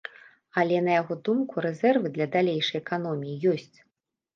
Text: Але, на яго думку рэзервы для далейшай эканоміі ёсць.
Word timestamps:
Але, 0.61 0.79
на 0.87 0.95
яго 1.01 1.19
думку 1.29 1.65
рэзервы 1.67 2.07
для 2.19 2.31
далейшай 2.39 2.77
эканоміі 2.85 3.41
ёсць. 3.57 3.75